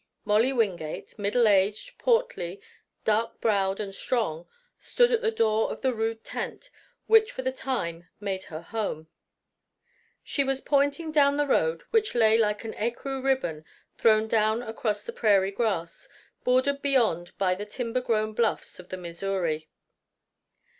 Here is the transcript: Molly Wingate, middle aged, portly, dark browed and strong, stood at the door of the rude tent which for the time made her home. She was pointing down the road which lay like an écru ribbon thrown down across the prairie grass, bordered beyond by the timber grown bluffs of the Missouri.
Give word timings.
Molly 0.25 0.51
Wingate, 0.51 1.19
middle 1.19 1.47
aged, 1.47 1.99
portly, 1.99 2.59
dark 3.05 3.39
browed 3.39 3.79
and 3.79 3.93
strong, 3.93 4.47
stood 4.79 5.11
at 5.11 5.21
the 5.21 5.29
door 5.29 5.69
of 5.69 5.81
the 5.81 5.93
rude 5.93 6.23
tent 6.23 6.71
which 7.05 7.31
for 7.31 7.43
the 7.43 7.51
time 7.51 8.07
made 8.19 8.45
her 8.45 8.63
home. 8.63 9.09
She 10.23 10.43
was 10.43 10.59
pointing 10.59 11.11
down 11.11 11.37
the 11.37 11.45
road 11.45 11.83
which 11.91 12.15
lay 12.15 12.35
like 12.35 12.63
an 12.63 12.73
écru 12.73 13.23
ribbon 13.23 13.63
thrown 13.95 14.27
down 14.27 14.63
across 14.63 15.03
the 15.03 15.13
prairie 15.13 15.51
grass, 15.51 16.09
bordered 16.43 16.81
beyond 16.81 17.37
by 17.37 17.53
the 17.53 17.67
timber 17.67 18.01
grown 18.01 18.33
bluffs 18.33 18.79
of 18.79 18.89
the 18.89 18.97
Missouri. 18.97 19.69